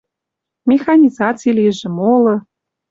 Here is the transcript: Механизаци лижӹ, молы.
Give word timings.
Механизаци 0.69 1.49
лижӹ, 1.57 1.89
молы. 1.97 2.35